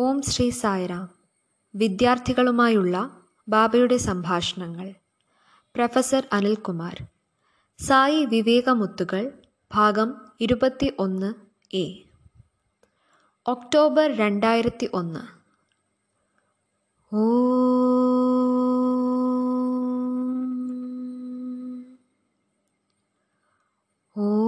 [0.00, 1.08] ഓം ശ്രീ സായിറാം
[1.74, 4.94] വിദ്യാർത്ഥികളുമായുള്ള ബാബയുടെ സംഭാഷണങ്ങൾ.
[5.74, 7.06] പ്രൊഫസർ അനിൽകുമാർ.
[7.78, 9.32] സായി വിവേകമുത്തുകൾ
[9.74, 11.34] ഭാഗം ഇരുപത്തി ഒന്ന്
[11.76, 11.98] എ.
[13.46, 15.20] ഒക്ടോബർ രണ്ടായിരത്തി ഒന്ന്
[17.14, 17.28] ഓ.
[24.16, 24.47] ഓം.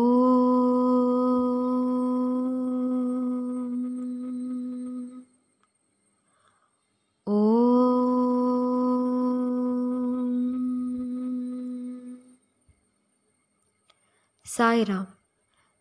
[14.57, 15.07] സായിറാം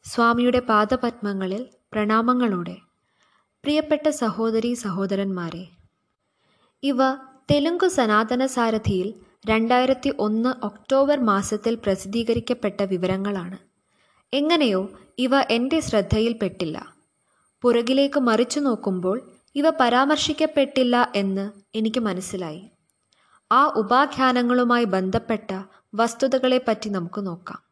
[0.05, 2.77] സ്വാമിയുടെ പാദപത്മങ്ങളിൽ പ്രണാമങ്ങളോടെ.
[3.63, 5.67] പ്രിയപ്പെട്ട സഹോദരി സഹോദരന്മാരെ
[6.83, 6.97] ഇവ
[7.51, 9.13] തെലുങ്കു സനാതന സാരഥിയിൽ
[9.45, 13.57] രണ്ടായിരത്തി ഒന്ന് ഒക്ടോബർ മാസത്തിൽ പ്രസിദ്ധീകരിക്കപ്പെട്ട വിവരങ്ങളാണ്.
[14.33, 14.89] എങ്ങനെയോ
[15.19, 16.93] ഇവ എന്റെ ശ്രദ്ധയിൽപ്പെട്ടില്ല
[17.61, 22.71] പുറകിലേക്ക് മറിച്ചു നോക്കുമ്പോൾ ഇവ പരാമർശിക്കപ്പെട്ടില്ല എന്ന് എനിക്ക് മനസ്സിലായി.
[23.51, 25.63] ആ ഉപാഖ്യാനങ്ങളുമായി ബന്ധപ്പെട്ട
[25.95, 27.68] വസ്തുതകളെപ്പറ്റി നമുക്ക് നോക്കാം.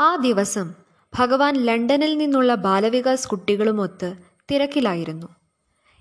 [0.00, 0.74] ആ ദിവസം
[1.12, 4.14] ഭഗവാൻ ലണ്ടനിൽ നിന്നുള്ള ബാലവികാസ് കുട്ടികളുമൊത്ത്
[4.50, 5.26] തിരക്കിലായിരുന്നു.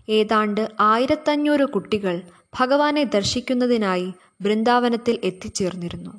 [0.09, 2.21] ഏതാണ്ട് ആയിരത്തഞ്ഞൂറ് കുട്ടികൾ
[2.59, 6.11] ഭഗവാനെ ദർശിക്കുന്നതിനായി ബൃന്ദാവനത്തിൽ എത്തിച്ചേർന്നിരുന്നു.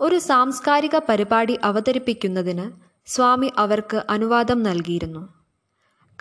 [0.00, 2.66] ഒരു സാംസ്കാരിക പരിപാടി അവതരിപ്പിക്കുന്നതിന്
[3.06, 5.28] സ്വാമി അവർക്ക് അനുവാദം നൽകിയിരുന്നു.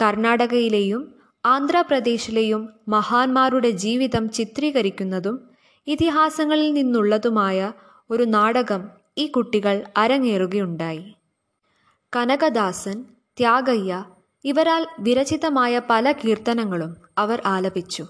[0.01, 1.15] കർണാടകയിലെയും
[1.45, 5.49] ആന്ധ്രാപ്രദേശിലെയും മഹാന്മാരുടെ ജീവിതം ചിത്രീകരിക്കുന്നതും
[5.87, 7.73] ഇതിഹാസങ്ങളിൽ നിന്നുള്ളതുമായ
[8.09, 11.15] ഒരു നാടകം ഈ കുട്ടികൾ അരങ്ങേറുകയുണ്ടായി.
[12.15, 13.03] കനകദാസൻ
[13.37, 14.05] ത്യാഗയ്യ
[14.45, 18.05] ഇവരാൽ വിരചിതമായ പല കീർത്തനങ്ങളും അവർ ആലപിച്ചു.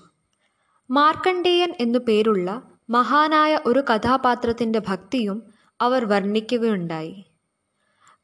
[0.89, 5.37] മാർക്കണ്ഡേയൻ എന്നു പേരുള്ള മഹാനായ ഒരു കഥാപാത്രത്തിന്റെ ഭക്തിയും
[5.81, 7.15] അവർ വർണിക്കുകയുണ്ടായി.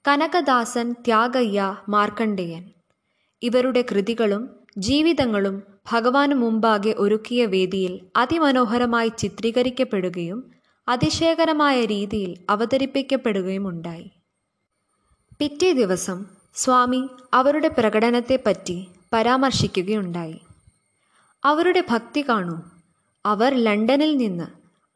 [0.07, 2.63] കനകദാസൻ ത്യാഗയ്യ മാർക്കണ്ഡേയൻ
[3.41, 4.43] ഇവരുടെ കൃതികളും
[4.77, 10.39] ജീവിതങ്ങളും ഭഗവാന് മുമ്പാകെ ഒരുക്കിയ വേദിയിൽ അതിമനോഹരമായി ചിത്രീകരിക്കപ്പെടുകയും
[10.91, 14.11] അതിശയകരമായ രീതിയിൽ അവതരിപ്പിക്കപ്പെടുകയുമുണ്ടായി.
[15.39, 16.25] പിറ്റേ ദിവസം
[16.55, 20.39] സ്വാമി അവരുടെ പ്രകടനത്തെപ്പറ്റി പരാമർശിക്കുകയുണ്ടായി.
[21.45, 22.61] അവരുടെ ഭക്തി കാണൂ.
[23.25, 24.43] അവർ ലണ്ടനിൽ നിന്ന്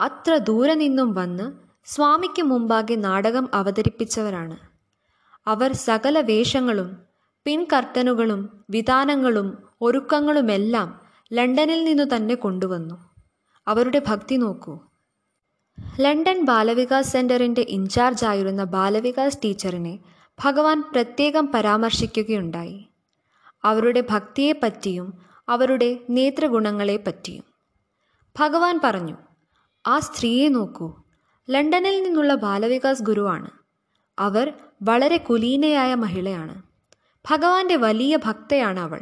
[0.02, 1.52] അത്ര ദൂരെ നിന്നും വന്ന്
[1.86, 4.58] സ്വാമിക്ക് മുമ്പാകെ നാടകം അവതരിപ്പിച്ചവരാണ്.
[5.48, 6.98] അവർ സകല വേഷങ്ങളും
[7.46, 11.02] പിൻകർട്ടനുകളും വിധാനങ്ങളും ഒരുക്കങ്ങളുമെല്ലാം
[11.34, 13.10] ലണ്ടനിൽ നിന്നു തന്നെ കൊണ്ടുവന്നു.
[13.68, 14.80] അവരുടെ ഭക്തി നോക്കൂ.
[16.00, 20.00] ലണ്ടൻ ബാലവികാസ് സെന്ററിന്റെ ഇൻചാർജായിരുന്ന ബാലവികാസ് ടീച്ചറിനെ
[20.46, 22.88] ഭഗവാൻ പ്രത്യേകം പരാമർശിക്കുകയുണ്ടായി.
[23.64, 25.14] അവരുടെ ഭക്തിയെപ്പറ്റിയും
[25.50, 27.44] അവരുടെ നേത്രഗുണങ്ങളെപ്പറ്റിയും.
[28.40, 29.18] ഭഗവാൻ പറഞ്ഞു
[29.88, 30.94] ആ സ്ത്രീയെ നോക്കൂ.
[31.50, 33.50] ലണ്ടനിൽ നിന്നുള്ള ബാലവികാസ് ഗുരുവാണ്.
[34.20, 34.54] അവർ
[34.84, 36.62] വളരെ കുലീനയായ മഹിളയാണ്.
[37.32, 39.02] ഭഗവാന്റെ വലിയ ഭക്തയാണ് അവൾ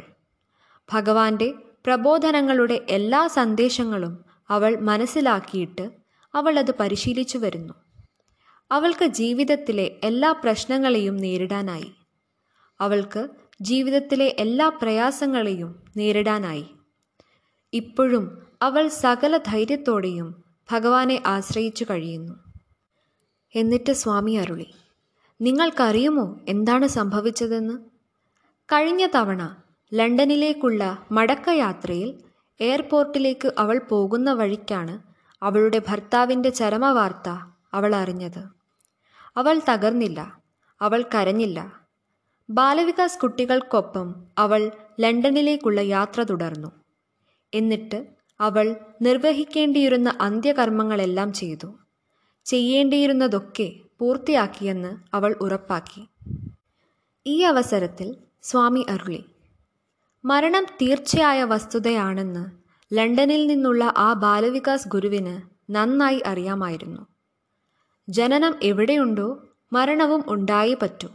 [0.92, 1.54] ഭഗവാന്റെ
[1.86, 6.03] പ്രബോധനങ്ങളുടെ എല്ലാ സന്ദേശങ്ങളും അവൾ മനസ്സിലാക്കിയിട്ട്
[6.34, 7.74] അവൾ അത് പരിശീലിച്ചു വരുന്നു.
[8.72, 11.92] അവൾക്ക് ജീവിതത്തിലെ എല്ലാ പ്രശ്നങ്ങളെയും നേരിടാനായി.
[12.80, 13.28] അവൾക്ക്
[13.60, 16.66] ജീവിതത്തിലെ എല്ലാ പ്രയാസങ്ങളെയും നേരിടാനായി.
[17.72, 22.34] ഇപ്പോഴും അവൾ സകല ധൈര്യത്തോടെയും ഭഗവാനെ ആശ്രയിച്ചു കഴിയുന്നു.
[23.56, 24.66] എന്നിട്ട് സ്വാമി അരുളി
[25.40, 27.78] നിങ്ങൾക്കറിയുമോ എന്താണ് സംഭവിച്ചതെന്ന്?
[28.64, 29.56] കഴിഞ്ഞ തവണ
[29.94, 32.20] ലണ്ടനിലേക്കുള്ള മടക്കയാത്രയിൽ
[32.60, 35.13] എയർപോർട്ടിലേക്ക് അവൾ പോകുന്ന വഴിക്കാണ്
[35.44, 37.28] അവളുടെ ഭർത്താവിന്റെ ചരമവാർത്ത
[37.74, 38.44] അവൾ അറിഞ്ഞത്.
[39.36, 40.38] അവൾ തകർന്നില്ല.
[40.80, 41.80] അവൾ കരഞ്ഞില്ല.
[42.50, 46.72] ബാലവികാസ് കുട്ടികൾക്കൊപ്പം അവൾ ലണ്ടനിലേക്കുള്ള യാത്ര തുടർന്നു.
[47.54, 48.06] എന്നിട്ട്
[48.40, 51.78] അവൾ നിർവഹിക്കേണ്ടിയിരുന്ന അന്ത്യകർമ്മങ്ങളെല്ലാം ചെയ്തു.
[52.44, 56.08] ചെയ്യേണ്ടിയിരുന്നതൊക്കെ പൂർത്തിയാക്കിയെന്ന് അവൾ ഉറപ്പാക്കി.
[57.26, 59.24] ഈ അവസരത്തിൽ സ്വാമി അരുളി
[60.24, 62.63] മരണം തീർച്ചയായ വസ്തുതയാണെന്ന്
[62.94, 65.40] ലണ്ടനിൽ നിന്നുള്ള ആ ബാലവികാസ് ഗുരുവിന്
[65.70, 67.06] നന്നായി അറിയാമായിരുന്നു.
[68.08, 71.08] ജനനം എവിടെയുണ്ടോ മരണവും ഉണ്ടായേ പറ്റൂ.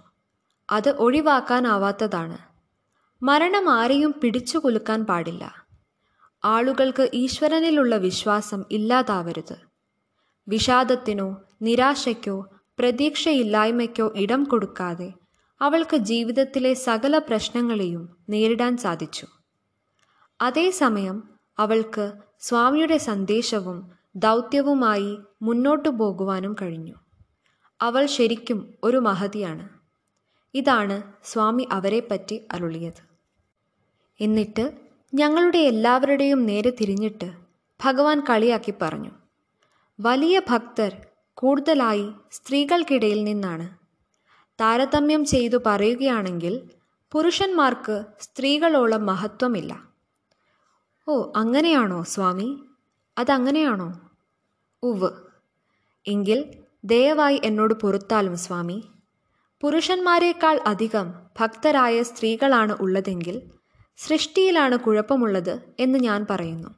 [0.69, 2.37] അത് ഒഴിവാക്കാനാവാത്തതാണ്.
[3.23, 5.67] മരണം ആരെയും പിടിച്ചു കുലുക്കാൻ പാടില്ല.
[6.45, 9.55] ആളുകൾക്ക് ഈശ്വരനിലുള്ള വിശ്വാസം ഇല്ലാതാവരുത്.
[10.47, 12.47] വിഷാദത്തിനോ നിരാശയ്ക്കോ
[12.79, 15.13] പ്രതീക്ഷയില്ലായ്മയ്ക്കോ ഇടം കൊടുക്കാതെ
[15.61, 19.27] അവൾക്ക് ജീവിതത്തിലെ സകല പ്രശ്നങ്ങളെയും നേരിടാൻ സാധിച്ചു.
[20.41, 26.93] അതേസമയം അവൾക്ക് സ്വാമിയുടെ സന്ദേശവും ദൗത്യവുമായി മുന്നോട്ടു പോകുവാനും കഴിഞ്ഞു.
[27.81, 29.69] അവൾ ശരിക്കും ഒരു മഹതിയാണ്.
[30.53, 33.09] ഇതാണ് സ്വാമി അവരെപ്പറ്റി അരുളിയത്.
[34.21, 34.71] എന്നിട്ട്
[35.13, 37.31] ഞങ്ങളുടെ എല്ലാവരുടെയും നേരെ തിരിഞ്ഞിട്ട്
[37.85, 39.11] ഭഗവാൻ കളിയാക്കി പറഞ്ഞു
[39.99, 40.95] വലിയ ഭക്തർ
[41.33, 43.69] കൂടുതലായി സ്ത്രീകൾക്കിടയിൽ നിന്നാണ്.
[44.61, 46.69] താരതമ്യം ചെയ്തു പറയുകയാണെങ്കിൽ
[47.11, 49.88] പുരുഷന്മാർക്ക് സ്ത്രീകളോളം മഹത്വമില്ല.
[51.09, 52.63] ഓ അങ്ങനെയാണോ സ്വാമി?
[53.17, 53.99] അതങ്ങനെയാണോ?
[54.83, 55.09] ഉവ്
[56.07, 56.53] എങ്കിൽ
[56.83, 58.83] ദയവായി എന്നോട് പൊറുത്താലും സ്വാമി.
[59.61, 63.41] പുരുഷന്മാരെക്കാൾ അധികം ഭക്തരായ സ്ത്രീകളാണ് ഉള്ളതെങ്കിൽ
[63.97, 66.69] സൃഷ്ടിയിലാണ് കുഴപ്പമുള്ളത് എന്ന് ഞാൻ പറയുന്നു.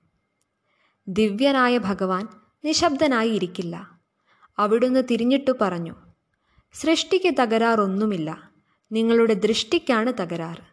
[1.08, 2.28] ദിവ്യനായ ഭഗവാൻ
[2.66, 4.00] നിശബ്ദനായി ഇരിക്കില്ല
[4.58, 5.96] അവിടുന്ന് തിരിഞ്ഞിട്ടു പറഞ്ഞു
[6.74, 8.52] സൃഷ്ടിക്ക് തകരാറൊന്നുമില്ല.
[8.92, 10.64] നിങ്ങളുടെ ദൃഷ്ടിക്കാണ് തകരാറ്.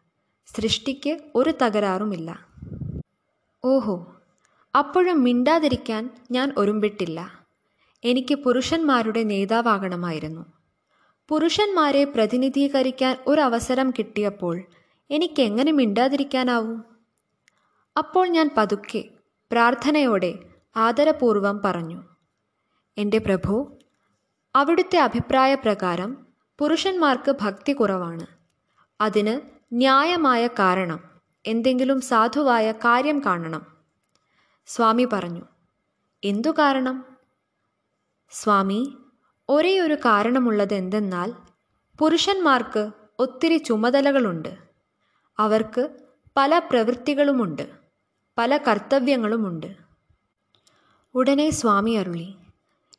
[0.46, 2.47] സൃഷ്ടിക്ക് ഒരു തകരാറുമില്ല.
[3.64, 4.06] ഓഹോ
[4.76, 7.32] അപ്പോഴും മിണ്ടാതിരിക്കാൻ ഞാൻ ഒരുമ്പിട്ടില്ല.
[8.04, 10.46] എനിക്ക് പുരുഷന്മാരുടെ നേതാവാകണമായിരുന്നു.
[11.28, 14.62] പുരുഷന്മാരെ പ്രതിനിധീകരിക്കാൻ ഒരവസരം കിട്ടിയപ്പോൾ
[15.10, 16.84] എനിക്കെങ്ങനെ മിണ്ടാതിരിക്കാനാവും?
[17.98, 19.04] അപ്പോൾ ഞാൻ പതുക്കെ
[19.52, 20.38] പ്രാർത്ഥനയോടെ
[20.76, 22.02] ആദരപൂർവം പറഞ്ഞു
[22.98, 23.76] എന്റെ പ്രഭു
[24.56, 26.26] അവിടുത്തെ അഭിപ്രായ പ്രകാരം
[26.58, 28.26] പുരുഷന്മാർക്ക് ഭക്തി കുറവാണ്.
[29.00, 29.40] അതിന്
[29.72, 33.66] ന്യായമായ കാരണം എന്തെങ്കിലും സാധുവായ കാര്യം കാണണം.
[34.66, 35.42] സ്വാമി പറഞ്ഞു
[36.24, 37.04] എന്തു കാരണം?
[38.30, 38.98] സ്വാമി
[39.48, 41.32] ഒരേ ഒരു കാരണമുള്ളത് എന്തെന്നാൽ
[41.98, 44.58] പുരുഷന്മാർക്ക് ഒത്തിരി ചുമതലകളുണ്ട്.
[45.38, 45.88] അവർക്ക്
[46.36, 47.70] പല പ്രവൃത്തികളുമുണ്ട്
[48.38, 49.76] പല കർത്തവ്യങ്ങളുമുണ്ട്.
[51.14, 52.34] ഉടനെ സ്വാമി അരുളി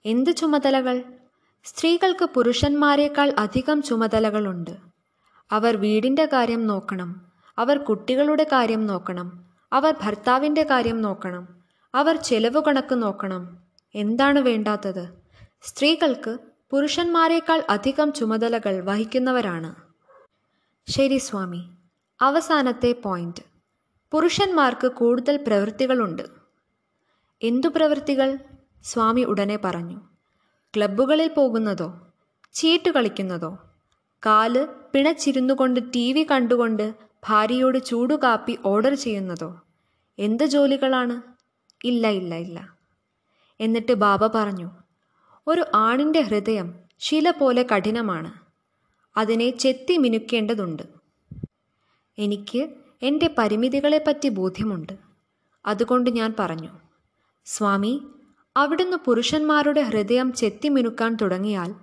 [0.05, 1.03] എന്ത് ചുമതലകൾ?
[1.63, 4.77] സ്ത്രീകൾക്ക് പുരുഷന്മാരെക്കാൾ അധികം ചുമതലകളുണ്ട്.
[5.51, 7.28] അവർ വീടിന്റെ കാര്യം നോക്കണം
[7.59, 9.45] അവർ കുട്ടികളുടെ കാര്യം നോക്കണം.
[9.73, 11.47] അവർ ഭർത്താവിന്റെ കാര്യം നോക്കണം.
[11.95, 13.57] അവർ ചെലവ് കണക്ക് നോക്കണം.
[13.95, 15.09] എന്താണ് വേണ്ടാത്തത്?
[15.61, 16.37] സ്ത്രീകൾക്ക്
[16.71, 19.75] പുരുഷന്മാരെക്കാൾ അധികം ചുമതലകൾ വഹിക്കുന്നവരാണ്.
[20.87, 21.69] ശരി സ്വാമി.
[22.21, 23.41] അവസാനത്തെ പോയിന്റ്.
[24.11, 26.23] പുരുഷന്മാർക്ക് കൂടുതൽ പ്രവൃത്തികളുണ്ട്.
[27.41, 28.37] എന്തു പ്രവൃത്തികൾ?
[28.83, 30.01] സ്വാമി ഉടനെ പറഞ്ഞു.
[30.77, 31.99] ക്ലബ്ബുകളിൽ പോകുന്നതോ
[32.53, 33.57] ചീട്ട് കളിക്കുന്നതോ
[34.25, 39.61] കാൽ പിണച്ചിരുന്നു കൊണ്ട് ടി വി കണ്ടുകൊണ്ട് ഭാര്യയോട് ചൂടുകാപ്പി ഓർഡർ ചെയ്യുന്നതോ?
[40.19, 41.21] എന്ത് ജോലികളാണ്?
[41.87, 42.77] ഇല്ല ഇല്ല ഇല്ല.
[43.59, 44.71] എന്നിട്ട് ബാബ പറഞ്ഞു
[45.47, 48.31] ഒരു ആണിന്റെ ഹൃദയം ശില പോലെ കഠിനമാണ്.
[49.17, 50.83] അതിനെ ചെത്തി മിനുക്കേണ്ടതുണ്ട്.
[52.17, 52.69] എനിക്ക്
[53.01, 54.93] എന്റെ പരിമിതികളെപ്പറ്റി ബോധ്യമുണ്ട്.
[55.65, 56.69] അതുകൊണ്ട് ഞാൻ പറഞ്ഞു
[57.45, 58.07] സ്വാമി
[58.57, 61.75] അവിടുന്ന് പുരുഷന്മാരുടെ ഹൃദയം ചെത്തി മിനുക്കാൻ തുടങ്ങിയാൽ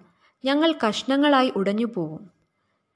[0.45, 2.31] ഞങ്ങൾ കഷ്ണങ്ങളായി ഉടഞ്ഞു പോവും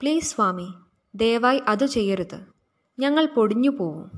[0.00, 0.74] പ്ലീസ് സ്വാമി
[1.14, 2.40] ദയവായി അത് ചെയ്യരുത്.
[2.98, 4.10] ഞങ്ങൾ പൊടിഞ്ഞു പോവും.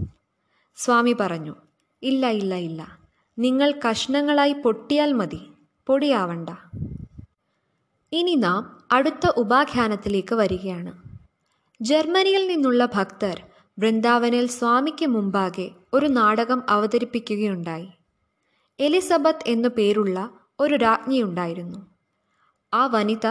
[0.77, 1.55] സ്വാമി പറഞ്ഞു
[2.03, 2.99] ഇല്ല ഇല്ല ഇല്ല.
[3.39, 5.41] നിങ്ങൾ കഷ്ണങ്ങളായി പൊട്ടിയാൽ മതി.
[5.87, 6.49] പൊടിയാവണ്ട.
[8.13, 11.03] ഇനി നാം അടുത്ത ഉപാഖ്യാനത്തിലേക്ക് വരികയാണ്.
[11.83, 13.43] ജർമ്മനിയിൽ നിന്നുള്ള ഭക്തർ
[13.79, 17.89] വൃന്ദാവനിൽ സ്വാമിക്ക് മുമ്പാകെ ഒരു നാടകം അവതരിപ്പിക്കുകയുണ്ടായി.
[18.81, 20.31] എലിസബത്ത് എന്നു പേരുള്ള
[20.61, 21.87] ഒരു രാജ്ഞിയുണ്ടായിരുന്നു
[22.75, 23.27] ആ വനിത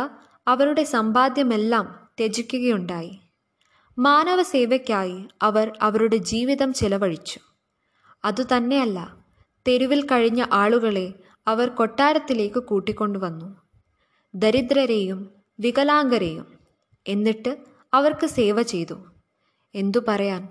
[0.48, 3.20] അവരുടെ സമ്പാദ്യമെല്ലാം ത്യജിക്കുകയുണ്ടായി.
[4.00, 7.40] മാനവസേവയ്ക്കായി അവർ അവരുടെ ജീവിതം ചെലവഴിച്ചു.
[8.26, 9.18] അതുതന്നെയല്ല
[9.68, 11.14] തെരുവിൽ കഴിഞ്ഞ ആളുകളെ
[11.48, 13.56] അവർ കൊട്ടാരത്തിലേക്ക് കൂട്ടിക്കൊണ്ടുവന്നു.
[14.36, 15.30] ദരിദ്രരെയും
[15.60, 16.60] വികലാംഗരെയും.
[17.08, 17.58] എന്നിട്ട്
[17.94, 18.94] അവർക്ക് സേവ ചെയ്തു.
[19.76, 20.48] എന്തു പറയാൻ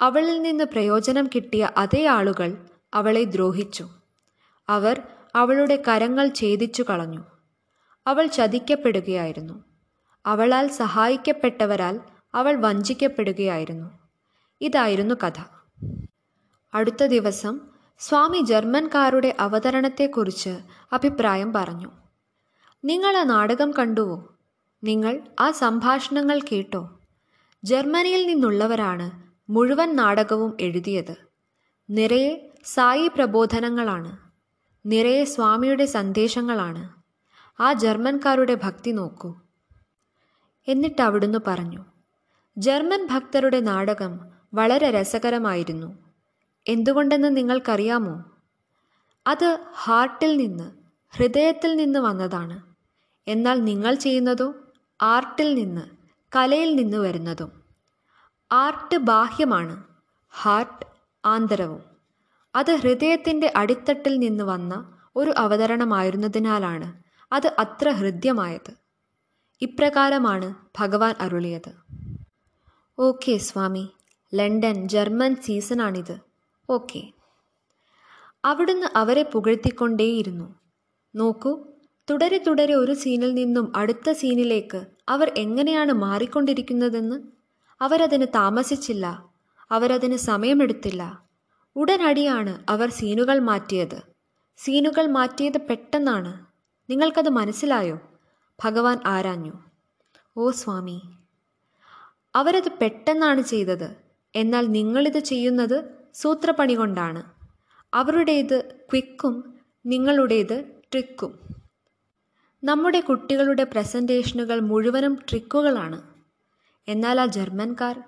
[0.00, 3.88] അവളിൽ നിന്ന് പ്രയോജനം കിട്ടിയ അതേ ആളുകൾ അവളെ ദ്രോഹിച്ചു.
[4.68, 5.02] അവർ
[5.34, 7.24] അവളുടെ കരങ്ങൾ ഛേദിച്ചു കളഞ്ഞു.
[8.06, 9.64] അവൾ ചതിക്കപ്പെടുകയായിരുന്നു.
[10.26, 12.00] അവളാൽ സഹായിക്കപ്പെട്ടവരാൽ
[12.34, 13.90] അവൾ വഞ്ചിക്കപ്പെടുകയായിരുന്നു.
[14.60, 15.42] ഇതായിരുന്നു കഥ.
[16.74, 17.60] അടുത്ത ദിവസം
[17.98, 20.58] സ്വാമി ജർമ്മൻകാരുടെ അവതരണത്തെക്കുറിച്ച്
[20.92, 21.90] അഭിപ്രായം പറഞ്ഞു.
[22.84, 24.28] നിങ്ങൾ ആ നാടകം കണ്ടുവോ?
[24.84, 26.98] നിങ്ങൾ ആ സംഭാഷണങ്ങൾ കേട്ടോ.
[27.64, 31.14] ജർമ്മനിയിൽ നിന്നുള്ളവരാണ് മുഴുവൻ നാടകവും എഴുതിയത്.
[31.90, 34.16] നിറയെ സായി പ്രബോധനങ്ങളാണ്.
[34.86, 36.92] നിറയെ സ്വാമിയുടെ സന്ദേശങ്ങളാണ്.
[37.62, 39.34] ആ ജർമ്മൻകാരുടെ ഭക്തി നോക്കൂ.
[40.68, 41.84] എന്നിട്ട് അവിടുന്ന് പറഞ്ഞു.
[42.58, 44.20] ജർമ്മൻ ഭക്തരുടെ നാടകം
[44.54, 45.98] വളരെ രസകരമായിരുന്നു.
[46.68, 48.24] എന്തുകൊണ്ടെന്ന് നിങ്ങൾക്കറിയാമോ?
[49.26, 50.72] അത് ഹാർട്ടിൽ നിന്ന്
[51.16, 52.62] ഹൃദയത്തിൽ നിന്ന് വന്നതാണ്.
[53.28, 54.54] എന്നാൽ നിങ്ങൾ ചെയ്യുന്നതോ
[55.02, 55.82] ആർട്ടിൽ നിന്ന്
[56.36, 57.62] കലയിൽ നിന്ന് വരുന്നതും.
[58.52, 59.82] ആർട്ട് ബാഹ്യമാണ്
[60.42, 60.86] ഹാർട്ട്
[61.24, 61.82] ആന്തരവും.
[62.56, 68.72] അത് ഹൃദയത്തിന്റെ അടിത്തട്ടിൽ നിന്ന് വന്ന ഒരു അവതരണമായിരുന്നതിനാലാണ് അത് അത്ര ഹൃദ്യമായത്.
[69.62, 71.83] ഇപ്രകാരമാണ് ഭഗവാൻ അരുളിയത്.
[72.98, 73.88] ഓക്കെ സ്വാമി.
[74.34, 76.18] ലണ്ടൻ ജർമ്മൻ സീസണാണിത്.
[76.70, 77.12] ഓക്കെ.
[78.44, 80.54] അവിടുന്ന് അവരെ പുകഴ്ത്തിക്കൊണ്ടേയിരുന്നു.
[81.14, 81.64] നോക്കൂ
[82.10, 87.20] തുടരെ തുടരെ ഒരു സീനിൽ നിന്നും അടുത്ത സീനിലേക്ക് അവർ എങ്ങനെയാണ് മാറിക്കൊണ്ടിരിക്കുന്നതെന്ന്.
[87.80, 89.24] അവരതിന് താമസിച്ചില്ല.
[89.70, 91.22] അവരതിന് സമയമെടുത്തില്ല.
[91.76, 94.02] ഉടനടിയാണ് അവർ സീനുകൾ മാറ്റിയത്.
[94.56, 96.46] സീനുകൾ മാറ്റിയത് പെട്ടെന്നാണ്.
[96.90, 97.98] നിങ്ങൾക്കത് മനസ്സിലായോ?
[98.64, 99.52] ഭഗവാൻ ആരാഞ്ഞു.
[100.36, 101.02] ഓ സ്വാമി.
[102.34, 103.96] അവരത് പെട്ടെന്നാണ് ചെയ്തത്.
[104.36, 107.22] എന്നാൽ നിങ്ങളിത് ചെയ്യുന്നത് സൂത്രപ്പണി കൊണ്ടാണ്.
[107.94, 109.54] അവരുടേത് ക്വിക്കും
[109.86, 111.38] നിങ്ങളുടേത് ട്രിക്കും.
[112.64, 116.02] നമ്മുടെ കുട്ടികളുടെ പ്രസന്റേഷനുകൾ മുഴുവനും ട്രിക്കുകളാണ്.
[116.88, 118.02] എന്നാൽ ആ ജർമ്മൻകാർ?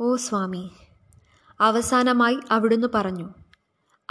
[0.00, 0.70] ഓ സ്വാമി.
[1.60, 3.28] അവസാനമായി അവിടുന്ന് പറഞ്ഞു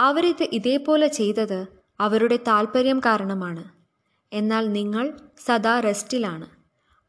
[0.00, 1.66] അവരിത് ഇതേപോലെ ചെയ്തത്
[2.00, 3.64] അവരുടെ താല്പര്യം കാരണമാണ്.
[4.32, 6.46] എന്നാൽ നിങ്ങൾ സദാ റെസ്റ്റിലാണ്.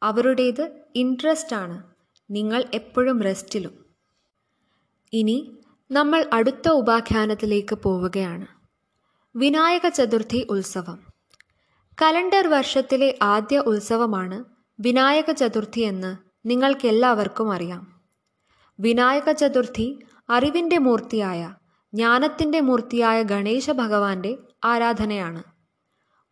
[0.04, 1.91] അവരുടേത് ഇൻട്രസ്റ്റ് ആണ്
[2.32, 3.86] നിങ്ങൾ എപ്പോഴും റെസ്റ്റിലും.
[5.14, 5.58] ഇനി
[5.92, 8.46] നമ്മൾ അടുത്ത ഉപാഖ്യാനത്തിലേക്ക് പോവുകയാണ്.
[9.36, 11.00] വിനായക ചതുർത്ഥി ഉത്സവം.
[12.02, 14.44] കലണ്ടർ വർഷത്തിലെ ആദ്യ ഉത്സവമാണ്
[14.80, 18.02] വിനായക ചതുർത്ഥി എന്ന് നിങ്ങൾക്കെല്ലാവർക്കും അറിയാം.
[18.80, 21.56] വിനായക ചതുർത്ഥി അറിവിന്റെ മൂർത്തിയായ
[21.94, 25.44] ജ്ഞാനത്തിന്റെ മൂർത്തിയായ ഗണേശ ഭഗവാന്റെ ആരാധനയാണ്.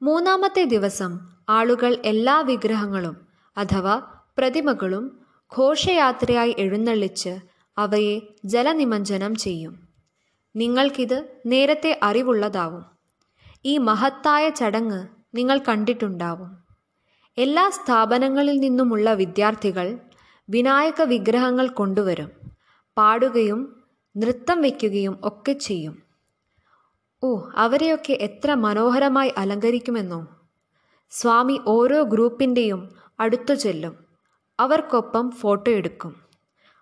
[0.01, 3.27] മൂന്നാമത്തെ ദിവസം ആളുകൾ എല്ലാ വിഗ്രഹങ്ങളും
[3.57, 4.01] അഥവാ
[4.37, 5.18] പ്രതിമകളും
[5.57, 7.39] ഘോഷയാത്രയായി എഴുന്നള്ളിച്ച്
[7.77, 9.79] അവയെ ജലനിമഞ്ജനം ചെയ്യും.
[10.55, 12.85] നിങ്ങൾക്കിത് നേരത്തെ അറിവുള്ളതാവും.
[13.65, 16.57] ഈ മഹത്തായ ചടങ്ങ് നിങ്ങൾ കണ്ടിട്ടുണ്ടാവും.
[17.37, 19.99] എല്ലാ സ്ഥാപനങ്ങളിൽ നിന്നുമുള്ള വിദ്യാർത്ഥികൾ
[20.49, 22.31] വിനായക വിഗ്രഹങ്ങൾ കൊണ്ടുവരും
[22.97, 23.83] പാടുകയും
[24.17, 26.03] നൃത്തം വയ്ക്കുകയും ഒക്കെ ചെയ്യും.
[27.23, 30.27] ഓ അവരെയൊക്കെ എത്ര മനോഹരമായി അലങ്കരിക്കുമെന്നോ.
[31.09, 32.89] സ്വാമി ഓരോ ഗ്രൂപ്പിന്റെയും
[33.19, 34.08] അടുത്തു ചെല്ലും.
[34.59, 36.15] അവർക്കൊപ്പം ഫോട്ടോ എടുക്കും.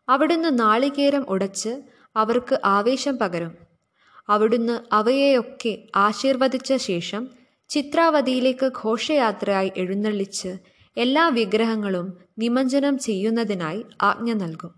[0.10, 1.82] അവിടുന്ന് നാളികേരം ഉടച്ച്
[2.16, 3.56] അവർക്ക് ആവേശം പകരും.
[4.30, 7.28] അവിടുന്ന് അവയെയൊക്കെ ആശീർവദിച്ച ശേഷം
[7.70, 10.58] ചിത്രാവതിയിലേക്ക് ഘോഷയാത്രയായി എഴുന്നള്ളിച്ച്
[10.98, 14.74] എല്ലാ വിഗ്രഹങ്ങളും നിമഞ്ജനം ചെയ്യുന്നതിനായി ആജ്ഞ നൽകും.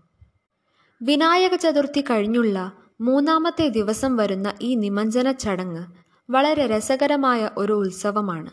[1.02, 5.86] വിനായക ചതുർത്ഥി കഴിഞ്ഞുള്ള മൂന്നാമത്തെ ദിവസം വരുന്ന ഈ നിമഞ്ജന ചടങ്ങ്
[6.30, 8.50] വളരെ രസകരമായ ഒരു ഉത്സവമാണ്.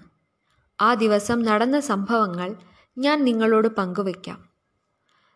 [0.82, 2.56] ആ ദിവസം നടന്ന സംഭവങ്ങൾ
[2.98, 4.50] ഞാൻ നിങ്ങളോട് പങ്കുവയ്ക്കാം.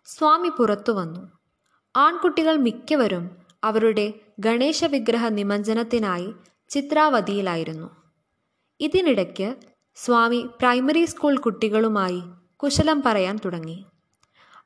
[0.05, 1.31] സ്വാമി പുറത്തു വന്നു.
[1.95, 3.29] ആൺകുട്ടികൾ മിക്കവരും
[3.63, 6.33] അവരുടെ ഗണേശ വിഗ്രഹ നിമഞ്ജനത്തിനായി
[6.69, 7.89] ചിത്രാവതിയിലായിരുന്നു.
[8.79, 9.55] ഇതിനിടയ്ക്ക്
[9.95, 12.23] സ്വാമി പ്രൈമറി സ്കൂൾ കുട്ടികളുമായി
[12.55, 13.85] കുശലം പറയാൻ തുടങ്ങി.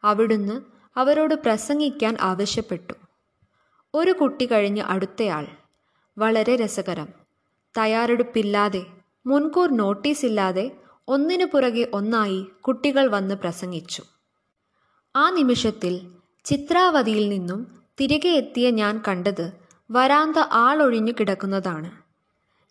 [0.04, 0.62] അവിടുന്ന്
[0.96, 2.94] അവരോട് പ്രസംഗിക്കാൻ ആവശ്യപ്പെട്ടു.
[3.94, 5.48] ഒരു കുട്ടി കഴിഞ്ഞ് അടുത്തയാൾ
[6.18, 7.08] വളരെ രസകരം.
[7.78, 8.86] തയ്യാറെടുപ്പില്ലാതെ
[9.26, 10.72] മുൻകൂർ നോട്ടീസ് ഇല്ലാതെ
[11.08, 14.04] ഒന്നിനു പുറകെ ഒന്നായി കുട്ടികൾ വന്ന് പ്രസംഗിച്ചു.
[15.16, 16.08] ആ നിമിഷത്തിൽ
[16.46, 17.68] ചിത്രാവതിയിൽ നിന്നും
[18.02, 19.52] തിരികെ എത്തിയ ഞാൻ കണ്ടത്
[19.92, 21.92] വരാന്ത ആളൊഴിഞ്ഞു കിടക്കുന്നതാണ്.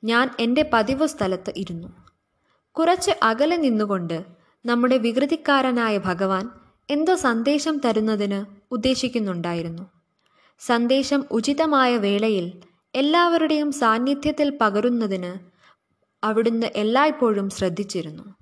[0.05, 1.89] ഞാൻ എന്റെ പതിവ് സ്ഥലത്ത് ഇരുന്നു.
[2.73, 4.25] കുറച്ച് അകലെ നിന്നുകൊണ്ട്
[4.67, 6.51] നമ്മുടെ വികൃതിക്കാരനായ ഭഗവാൻ
[6.91, 9.83] എന്തോ സന്ദേശം തരുന്നതിന് ഉദ്ദേശിക്കുന്നുണ്ടായിരുന്നു.
[10.61, 12.53] സന്ദേശം ഉചിതമായ വേളയിൽ
[12.95, 15.54] എല്ലാവരുടെയും സാന്നിധ്യത്തിൽ പകരുന്നതിന്
[16.25, 18.35] അവിടുന്ന് എല്ലായ്പ്പോഴും ശ്രദ്ധിച്ചിരുന്നു.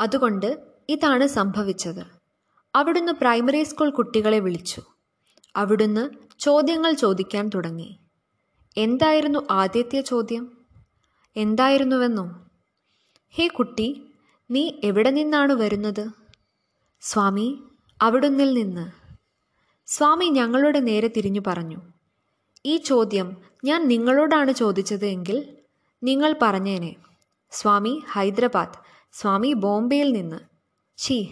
[0.00, 2.06] അതുകൊണ്ട് ഇതാണ് സംഭവിച്ചത്.
[2.74, 4.82] അവിടുന്ന് പ്രൈമറി സ്കൂൾ കുട്ടികളെ വിളിച്ചു.
[5.56, 7.98] അവിടുന്ന് ചോദ്യങ്ങൾ ചോദിക്കാൻ തുടങ്ങി.
[8.76, 10.58] എന്തായിരുന്നു ആദ്യത്തെ ചോദ്യം?
[11.36, 12.44] എന്തായിരുന്നുവെന്നോ?
[13.30, 14.02] ഹേ കുട്ടി
[14.50, 16.10] നീ എവിടെ നിന്നാണ് വരുന്നത്?
[17.00, 17.62] സ്വാമി
[18.02, 18.92] അവിടുന്നിൽ നിന്ന്.
[19.86, 21.76] സ്വാമി ഞങ്ങളുടെ നേരെ തിരിഞ്ഞു പറഞ്ഞു.
[22.66, 25.57] ഈ ചോദ്യം ഞാൻ നിങ്ങളോടാണ് ചോദിച്ചത് എങ്കിൽ
[26.02, 26.96] നിങ്ങൾ പറഞ്ഞേനെ.
[27.50, 28.78] സ്വാമി ഹൈദരാബാദ്.
[29.12, 30.36] സ്വാമി ബോംബെയിൽ നിന്ന്.
[30.98, 31.26] ഛീ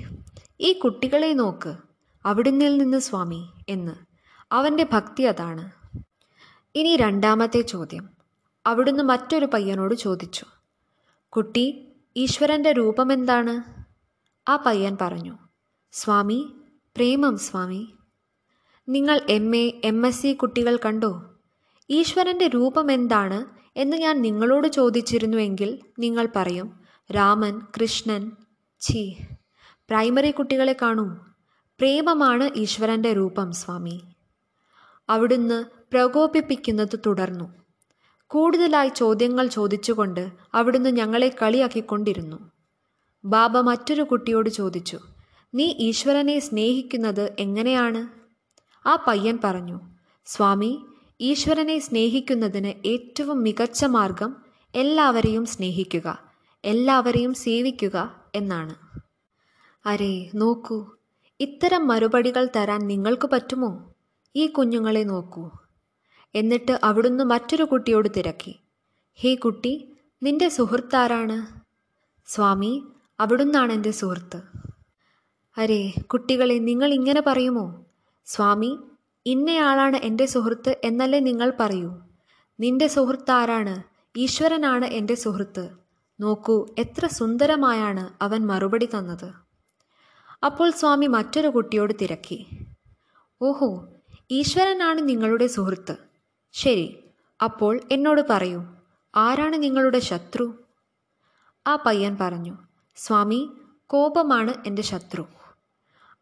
[0.60, 1.76] ഈ കുട്ടികളെ നോക്ക്.
[2.24, 3.92] അവിടുന്നിൽ നിന്ന് സ്വാമി എന്ന്.
[4.52, 5.70] അവന്റെ ഭക്തി അതാണ്.
[6.74, 8.10] ഇനി രണ്ടാമത്തെ ചോദ്യം.
[8.66, 10.44] അവിടുന്ന് മറ്റൊരു പയ്യനോട് ചോദിച്ചു.
[11.28, 13.84] കുട്ടി ഈശ്വരന്റെ രൂപമെന്താണ്
[14.50, 15.38] ആ പയ്യൻ പറഞ്ഞു.
[15.92, 16.52] സ്വാമി
[16.96, 17.94] പ്രേമം സ്വാമി.
[18.88, 21.22] നിങ്ങൾ M A M S C കുട്ടികൾ കണ്ടോ?
[21.90, 26.80] ഈശ്വരന്റെ രൂപം എന്താണ് എന്ന് ഞാൻ നിങ്ങളോട് ചോദിച്ചിരുന്നുവെങ്കിൽ നിങ്ങൾ പറയും
[27.14, 28.32] രാമൻ കൃഷ്ണൻ
[28.80, 29.12] ഛീ
[29.88, 31.04] പ്രൈമറി കുട്ടികളെ കാണൂ.
[31.78, 34.02] പ്രേമമാണ് ഈശ്വരന്റെ രൂപം സ്വാമി.
[35.08, 37.54] അവിടുന്ന് പ്രകോപിപ്പിക്കുന്നത് തുടർന്നു.
[38.26, 42.50] കൂടുതലായി ചോദ്യങ്ങൾ ചോദിച്ചുകൊണ്ട് അവിടുന്ന് ഞങ്ങളെ കളിയാക്കിക്കൊണ്ടിരുന്നു.
[43.24, 44.98] ബാബ മറ്റൊരു കുട്ടിയോട് ചോദിച്ചു
[45.54, 48.08] നീ ഈശ്വരനെ സ്നേഹിക്കുന്നത് എങ്ങനെയാണ്?
[48.88, 49.80] ആ പയ്യൻ പറഞ്ഞു
[50.26, 50.86] സ്വാമി
[51.20, 54.36] ഈശ്വരനെ സ്നേഹിക്കുന്നതിന് ഏറ്റവും മികച്ച മാർഗം
[54.74, 56.18] എല്ലാവരെയും സ്നേഹിക്കുക
[56.64, 58.74] എല്ലാവരെയും സേവിക്കുക എന്നാണ്.
[59.86, 60.86] അരേ നോക്കൂ.
[61.40, 63.94] ഇത്തരം മറുപടികൾ തരാൻ നിങ്ങൾക്ക് പറ്റുമോ?
[64.36, 65.50] ഈ കുഞ്ഞുങ്ങളെ നോക്കൂ.
[66.34, 68.56] എന്നിട്ട് അവിടുന്ന് മറ്റൊരു കുട്ടിയോട് തിരക്കി.
[69.14, 69.92] ഹേ കുട്ടി
[70.22, 71.60] നിന്റെ സുഹൃത്താരാണ്?
[72.26, 72.82] സ്വാമി
[73.20, 74.42] അവിടുന്നാണ് എന്റെ സുഹൃത്ത്.
[75.58, 77.84] അരേ കുട്ടികളെ നിങ്ങൾ ഇങ്ങനെ പറയുമോ?
[78.26, 78.78] സ്വാമി
[79.26, 81.90] ഇന്നയാളാണ് എന്റെ സുഹൃത്ത് എന്നല്ലേ നിങ്ങൾ പറയൂ.
[82.60, 83.82] നിന്റെ സുഹൃത്താരാണ്
[84.16, 85.64] ഈശ്വരനാണ് എന്റെ സുഹൃത്ത്.
[86.20, 89.32] നോക്കൂ എത്ര സുന്ദരമായാണ് അവൻ മറുപടി തന്നത്.
[90.44, 92.46] അപ്പോൾ സ്വാമി മറ്റൊരു കുട്ടിയോട് തിരക്കി.
[93.42, 93.88] ഓഹോ
[94.30, 95.96] ഈശ്വരനാണ് നിങ്ങളുടെ സുഹൃത്ത്.
[96.52, 96.98] ശരി
[97.42, 98.60] അപ്പോൾ എന്നോട് പറയൂ
[99.16, 100.46] ആരാണ് നിങ്ങളുടെ ശത്രു?
[101.66, 102.54] ആ പയ്യൻ പറഞ്ഞു
[102.96, 103.50] സ്വാമി
[103.86, 105.24] കോപമാണ് എന്റെ ശത്രു.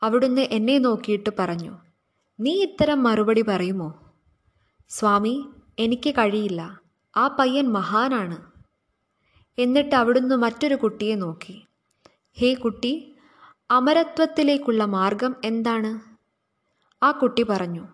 [0.02, 1.74] അവിടുന്ന് എന്നെ നോക്കിയിട്ട് പറഞ്ഞു
[2.40, 4.12] നീ ഇത്തരം മറുപടി പറയുമോ?
[4.88, 5.48] സ്വാമി
[5.78, 6.80] എനിക്ക് കഴിയില്ല.
[7.16, 8.36] ആ പയ്യൻ മഹാനാണ്.
[9.58, 11.66] എന്നിട്ട് അവിടുന്ന് മറ്റൊരു കുട്ടിയെ നോക്കി.
[12.32, 13.14] ഹേ കുട്ടി
[13.70, 16.00] അമരത്വത്തിലേക്കുള്ള മാർഗം എന്താണ്?
[17.04, 17.88] ആ കുട്ടി പറഞ്ഞു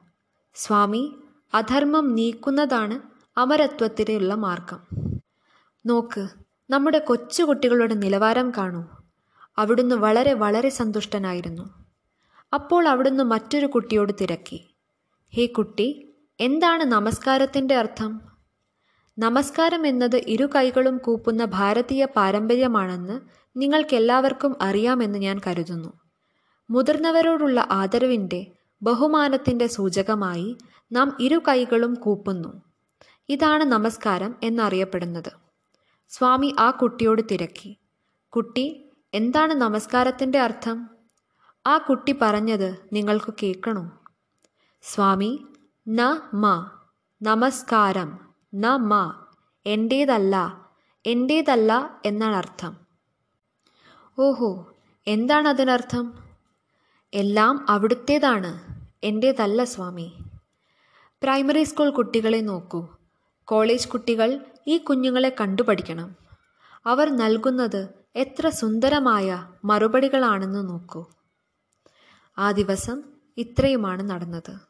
[0.55, 1.15] സ്വാമി
[1.55, 3.01] അധർമ്മം നീക്കുന്നതാണ്
[3.39, 4.81] അമരത്വത്തിലുള്ള മാർഗം.
[5.87, 6.29] നോക്ക്
[6.71, 8.85] നമ്മുടെ കൊച്ചുകുട്ടികളുടെ നിലവാരം കാണൂ.
[9.59, 11.80] അവിടുന്ന് വളരെ വളരെ സന്തുഷ്ടനായിരുന്നു.
[12.55, 14.75] അപ്പോൾ അവിടുന്ന് മറ്റൊരു കുട്ടിയോട് തിരക്കി.
[15.31, 18.21] ഹേ കുട്ടി എന്താണ് നമസ്കാരത്തിന്റെ അർത്ഥം?
[19.19, 23.21] നമസ്കാരം എന്നത് ഇരു കൈകളും കൂപ്പുന്ന ഭാരതീയ പാരമ്പര്യമാണെന്ന്
[23.57, 25.93] നിങ്ങൾക്കെല്ലാവർക്കും അറിയാമെന്ന് ഞാൻ കരുതുന്നു.
[26.71, 28.47] മുതിർന്നവരോടുള്ള ആദരവിന്റെ
[28.83, 30.57] ബഹുമാനത്തിന്റെ സൂചകമായി
[30.93, 32.63] നാം ഇരു കൈകളും കൂപ്പുന്നു.
[33.29, 35.33] ഇതാണ് നമസ്കാരം എന്നറിയപ്പെടുന്നത്.
[36.09, 37.77] സ്വാമി ആ കുട്ടിയോട് തിരക്കി.
[38.29, 41.00] കുട്ടി എന്താണ് നമസ്കാരത്തിന്റെ അർത്ഥം?
[41.67, 43.91] ആ കുട്ടി പറഞ്ഞത് നിങ്ങൾക്ക് കേൾക്കണോ?
[44.83, 45.39] സ്വാമി
[45.89, 46.01] ന
[46.35, 46.71] മ
[47.23, 48.19] നമസ്കാരം
[48.55, 48.93] ന മ
[49.67, 50.65] എന്റേതല്ല
[51.07, 52.73] എന്റേതല്ല എന്നാണ് അർത്ഥം.
[54.19, 54.51] ഓഹോ
[55.07, 56.07] എന്താണ് അതിനർത്ഥം?
[57.15, 58.53] എല്ലാം അവിടുത്തേതാണ്
[59.05, 60.13] എന്റേതല്ല സ്വാമി.
[61.23, 62.89] പ്രൈമറി സ്കൂൾ കുട്ടികളെ നോക്കൂ.
[63.45, 66.17] കോളേജ് കുട്ടികൾ ഈ കുഞ്ഞുങ്ങളെ കണ്ടുപഠിക്കണം
[66.87, 71.05] അവർ നൽകുന്നത് എത്ര സുന്ദരമായ മറുപടികളാണെന്ന് നോക്കൂ.
[72.41, 72.99] ആ ദിവസം
[73.39, 74.70] ഇത്രയുമാണ് നടന്നത്